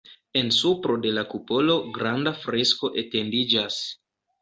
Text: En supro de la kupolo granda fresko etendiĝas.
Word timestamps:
En 0.39 0.47
supro 0.55 0.95
de 1.03 1.11
la 1.17 1.25
kupolo 1.35 1.77
granda 1.99 2.35
fresko 2.47 2.93
etendiĝas. 3.07 3.83